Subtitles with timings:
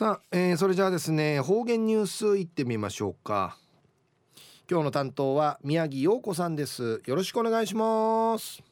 [0.00, 3.58] さあ、えー、それじゃあですね方言ニュースいってみましょうか。
[4.66, 7.02] 今日の担当は宮城陽子さんです。
[7.04, 8.62] よろしくお願いします。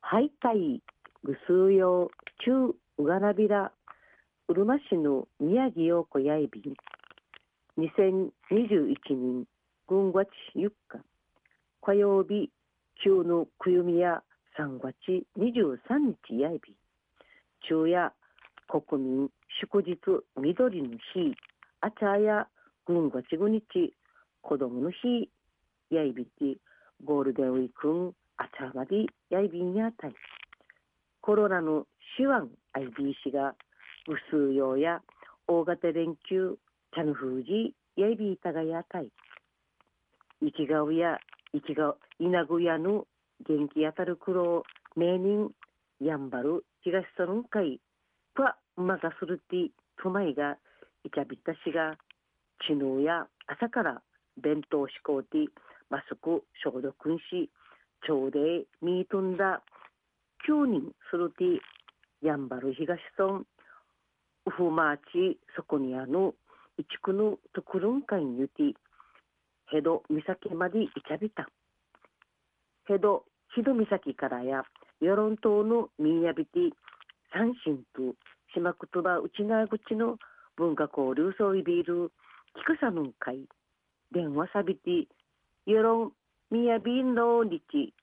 [0.00, 0.82] はいたい
[1.22, 2.10] ぐすうよう
[2.44, 3.70] 中うがらびら
[4.48, 6.74] うるま市の宮城陽子やいびん。
[7.78, 9.44] 2021年
[9.86, 10.98] 軍月4日
[11.80, 12.50] 火曜日
[13.04, 14.24] 中のくゆみや
[14.58, 14.96] 3月
[15.38, 15.78] 23
[16.28, 16.74] 日やいび
[17.68, 18.12] 中夜
[18.70, 19.28] 国民
[19.60, 19.98] 祝日
[20.36, 21.34] 緑の日
[21.80, 22.46] あちゃや
[22.86, 23.92] 軍月5日
[24.42, 25.28] 子供の日
[25.90, 26.56] やいびて
[27.04, 30.14] ゴールデンウィークンあちゃまでやいびんやたい
[31.20, 33.54] コロナの手腕 IBC が
[34.06, 35.00] 無数用や
[35.48, 36.56] 大型連休
[36.94, 39.08] チャヌフージやいびいたがやたい
[40.40, 41.18] 生きがうや
[41.52, 43.04] 生きが稲ぐやの
[43.48, 44.62] 元気当たる苦労
[44.94, 45.50] 名人
[46.00, 47.80] やんばる東そのんかい
[48.34, 49.70] ぱまがするて
[50.02, 50.56] とまいが
[51.04, 51.96] いちゃびたしが
[52.66, 54.02] ちぬや朝から
[54.40, 55.38] 弁当しこうて
[55.88, 56.92] マスク消毒
[57.30, 57.50] し
[58.06, 59.62] 朝礼みーとんだ。
[60.48, 61.44] 9人するて
[62.22, 63.40] やんばる東村
[64.46, 66.34] ウフマーチそこにあの
[66.78, 68.74] 一区のとくるんかいにゆて
[69.70, 71.48] ヘド岬までいちゃびた。
[72.86, 74.62] ヘドヒド岬からや
[75.00, 76.58] 世論島のみやびて
[77.32, 78.14] 三神と
[78.54, 80.16] 島言葉内側口の
[80.56, 82.12] 文化交流総いビール
[82.56, 83.46] 菊さぬんかい
[84.12, 85.06] 電話さびて
[85.66, 86.12] 世論
[86.50, 87.94] みやびんの日。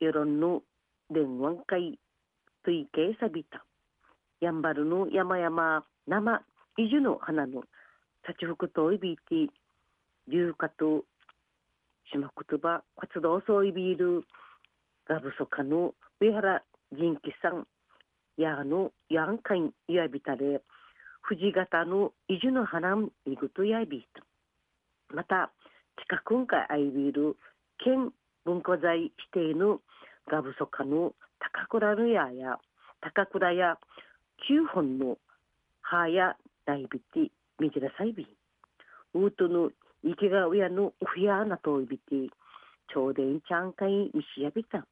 [0.00, 0.62] 世論の
[1.10, 1.98] 電話会
[2.66, 3.66] 推計さびた。
[4.40, 6.42] やんばるの山々生
[6.78, 7.64] 移住の花の
[8.26, 9.52] 立ち福といびいて
[10.28, 11.04] 流化と
[12.10, 14.24] 島言葉活動そういびいる
[15.06, 17.66] がぶそかの上原人気さん
[18.36, 20.62] やのやんかいやびたれ
[21.22, 24.24] 藤型の移住の花んいぐとやびた
[25.14, 25.50] また
[26.00, 27.36] 近くんかあいびる
[27.84, 28.12] 県
[28.44, 29.80] 文化財指定の
[30.30, 32.58] がぶそかの高倉のやや
[33.00, 33.78] 高倉や
[34.48, 35.18] 九本の
[35.82, 36.36] 葉や
[36.66, 38.26] 大ビティみじらさいび
[39.14, 39.70] ウートの
[40.04, 42.30] 池が親のおふやなといびて
[42.94, 44.86] 朝殿ちゃんかいみしやびた。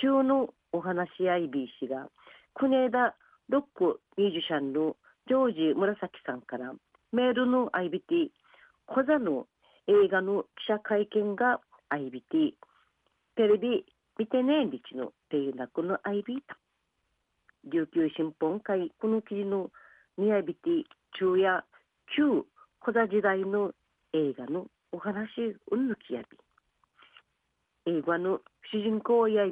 [0.00, 2.08] 中のお話し合いびしが
[2.54, 3.14] 国枝
[3.48, 4.96] ロックミュージシャンの
[5.28, 6.72] ジョージ紫さんから
[7.12, 8.30] メールの IBT
[8.86, 9.46] 小座の
[9.86, 11.60] 映画の記者会見が
[11.90, 12.54] IBT
[13.36, 13.84] テレビ
[14.18, 16.56] 見てね日の連絡の IB た
[17.64, 19.70] 琉球新報会この記事の
[20.18, 20.82] ニアビティ
[21.18, 21.64] 中や
[22.16, 22.44] 旧
[22.80, 23.72] 小座時代の
[24.12, 25.28] 映画のお話
[25.70, 26.36] うんぬきやび。
[27.86, 28.40] 映画の
[28.70, 29.44] 主人公や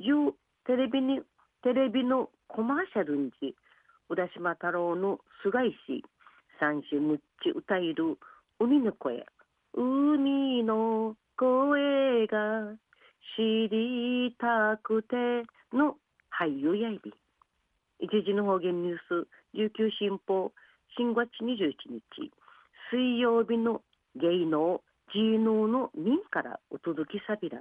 [0.00, 0.32] いう
[0.66, 1.20] テレビに
[1.62, 3.30] テレビのコマーシャルに
[4.08, 6.02] 浦島太郎の菅石
[6.58, 8.18] 三種むっち歌える
[8.58, 9.24] 海の声
[9.74, 12.72] 海の声が
[13.36, 15.16] 知りたくて
[15.72, 15.96] の
[16.32, 17.12] 俳優やいび。
[18.00, 20.52] 一時の方言ニュース琉球新報
[20.96, 22.32] 新月21日
[22.90, 23.82] 水曜日の
[24.16, 24.80] 芸能
[25.14, 27.60] 自能の民からお届けさびら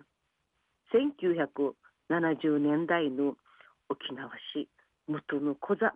[2.09, 3.35] 70年代の
[3.89, 4.67] 沖縄市
[5.07, 5.93] 元の小座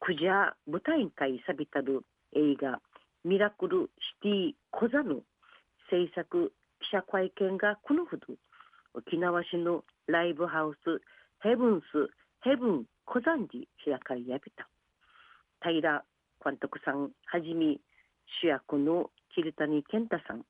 [0.00, 2.02] クジャー舞台会さびたる
[2.34, 2.80] 映画
[3.24, 5.22] ミラクルシティ小座の
[5.90, 8.26] 制作記者会見がこのほど
[8.94, 11.00] 沖縄市のライブハウス
[11.42, 12.10] ヘブンス
[12.42, 14.68] ヘブン小山寺開かれやびた。
[15.62, 16.04] 平
[16.44, 17.78] 監督さんはじめ
[18.40, 20.44] 主役の桐谷健太さん。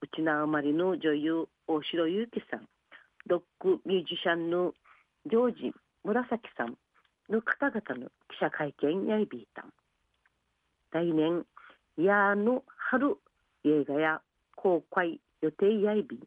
[0.00, 2.68] 内縄生まれの女優大城優樹さん。
[3.26, 4.72] ロックミュージシャンの
[5.28, 5.72] ジョージ
[6.04, 6.76] 紫さん
[7.28, 9.72] の方々の記者会見やいびいたん。
[10.92, 11.44] 来年
[11.98, 13.16] やの春
[13.64, 14.20] 映画や
[14.54, 16.20] 公開予定やいび。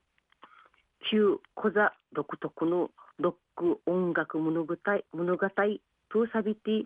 [1.09, 4.75] 旧小座独特のロック音楽物語
[5.13, 5.47] 物語
[6.09, 6.83] プーサビティ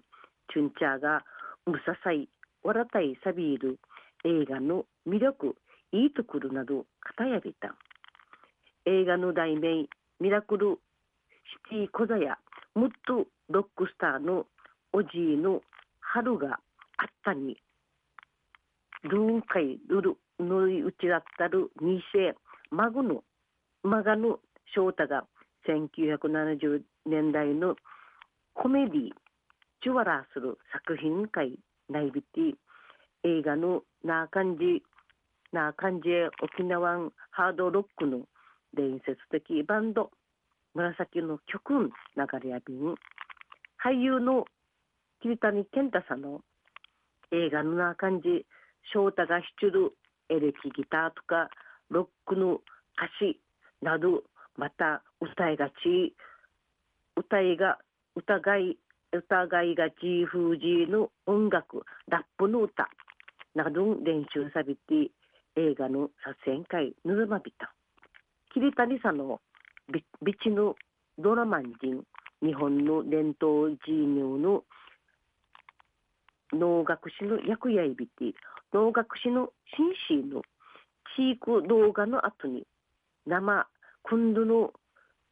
[0.54, 1.24] チュンチャーが
[1.65, 2.30] ムササイ
[2.63, 3.80] わらたいサビール
[4.24, 5.56] 映画の魅力
[5.92, 6.86] いいところなど
[7.18, 7.75] 語やびた
[8.86, 9.86] 映画の題名
[10.24, 10.80] ミラクル
[11.68, 12.38] シティ小座や
[12.75, 14.46] もっとロックスターの
[14.94, 15.60] おじいの
[16.00, 16.60] 春が
[16.96, 17.58] あったに
[19.04, 22.36] ルーン会ルルのいうちだったる二世
[22.72, 23.22] 孫の
[23.84, 24.40] 孫の
[24.74, 25.25] 翔太が
[25.68, 27.75] 1970年代の
[28.54, 29.10] コメディ
[29.84, 31.60] チュワラーする作品会
[31.90, 32.54] 内ビティ
[33.25, 34.84] 映画のなあ感じ
[35.52, 36.08] なあ感じ
[36.42, 38.22] 沖縄ハードロックの
[38.75, 40.12] 伝説的バンド
[40.74, 42.96] 紫の曲流れやびん
[43.84, 44.46] 俳優の
[45.22, 46.42] 桐谷健太さんの
[47.31, 48.46] 映画のな感じ
[48.94, 49.94] 翔太がしちゅる
[50.30, 51.50] エレキギターとか
[51.90, 52.64] ロックの歌
[53.20, 53.40] 詞
[53.81, 54.24] など
[54.58, 56.16] また歌いがち
[57.16, 57.78] 歌いが
[58.16, 58.78] 疑い
[59.12, 62.90] 疑いがち風じの音楽ラップの歌
[63.56, 65.12] など練習さびて
[65.56, 67.74] 映画の撮影会ぬるまびた
[68.53, 69.41] 桐谷さんの
[69.89, 70.03] ビ
[70.44, 70.75] チの
[71.17, 72.03] ドラマン人
[72.41, 74.63] 日本の伝統人乳の
[76.53, 78.35] 能楽師の役やいびて
[78.71, 80.44] 能楽師の紳士の
[81.15, 82.67] チーク動画の後に
[83.25, 83.65] 生
[84.03, 84.71] クンドの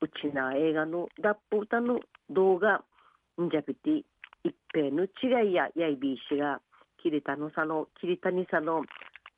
[0.02, 2.00] うちな映画のラップ歌の
[2.32, 2.84] 動画
[3.40, 4.04] んじゃびて
[4.44, 6.60] 一平の違いややいびいしが
[7.04, 8.82] 切りたのさの切りたにさの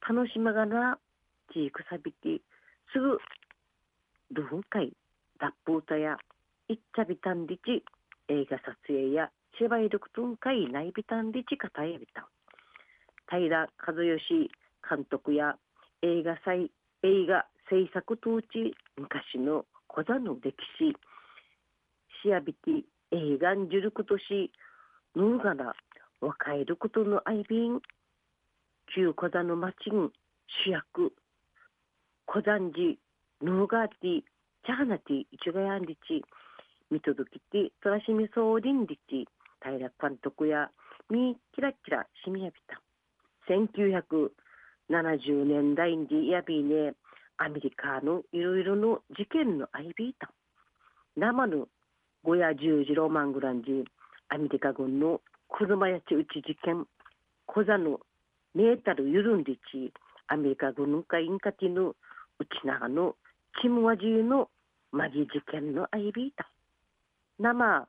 [0.08, 0.98] 楽しまがな
[1.52, 2.40] チークさびて
[2.94, 3.18] すぐ
[4.34, 4.92] ルフ会
[5.40, 6.18] ラップ歌や
[6.68, 7.84] いっちゃびたんりち
[8.30, 12.26] 映画撮影や芝居力とんかいないびたんりちかたえびたん
[13.30, 14.52] 平和義
[14.90, 15.56] 監督や
[16.02, 16.72] 映画祭
[17.04, 20.96] 映画制作当地昔の小座の歴史。
[22.24, 22.72] しやびて
[23.12, 24.52] 映画んじゅることし
[25.16, 25.76] ぬうがな
[26.22, 27.80] 若いることの愛便
[28.96, 30.10] 旧小座の町ん
[30.66, 31.14] 主役
[32.26, 32.96] 小山寺
[33.44, 34.22] ヌーガーティ
[34.66, 36.24] チャーナティ一がやんりち
[36.90, 39.28] 見届きてトラシミソーリンリチ
[39.62, 40.70] 平監督や
[41.10, 42.80] みキラキラしみやびた
[43.52, 46.94] 1970年代にやびね
[47.36, 50.32] アメリカのいろいろの事件のアイビータ
[51.18, 51.68] 生の
[52.26, 53.84] 5や10時ロマングランジ
[54.30, 55.20] アメリカ軍の
[55.50, 56.86] 車やち打ち事件
[57.48, 58.00] 小座の
[58.56, 59.92] メータル緩んでち
[60.28, 61.96] アメリカ軍のかインカティのう
[62.46, 63.16] ちながの
[63.62, 64.50] キムワジーの
[64.92, 66.50] マギ事件のアイビータ
[67.40, 67.88] 生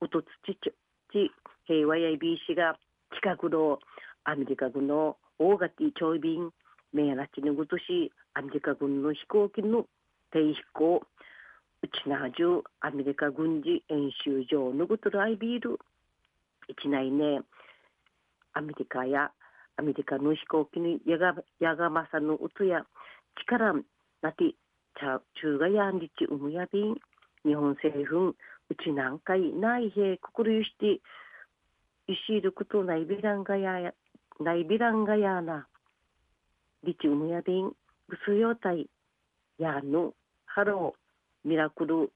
[0.00, 0.72] おとつちち。
[1.66, 2.76] 平和やいびいしが
[3.14, 3.78] 近くの
[4.24, 6.50] アメリカ軍の大型ちょい便
[6.92, 9.86] メやなちぬぐとしアメリカ軍の飛行機の
[10.32, 11.02] 低飛行
[11.82, 15.78] うちなじゅアメリカ軍事演習場のぐとるアイビール
[16.68, 17.40] 一内ね
[18.54, 19.30] アメリカや
[19.76, 22.84] アメリカの飛行機にやがやがまさのうとや
[23.36, 23.74] 力
[24.22, 24.54] なて
[25.00, 26.96] 中がやんりちうむやびん
[27.44, 28.36] 日本政府
[28.70, 31.00] うち何回ないへくくるゆして
[32.10, 33.92] いしることないびらんがや
[34.40, 35.66] ないびらんがやな
[36.84, 37.72] リチウムやびん
[38.08, 38.88] ぐすよたい
[39.58, 40.12] やぬ
[40.46, 42.10] ハローミラクル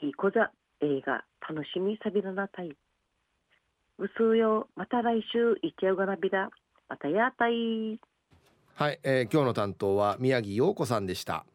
[0.00, 0.50] ティコザ
[0.80, 2.76] 映画楽しみさびらなたい
[3.98, 6.50] ぐすよまた来週いちゃうがなびら
[6.88, 8.00] またやたい
[8.74, 11.46] はい、えー、今日の担当は宮城陽子さんでした。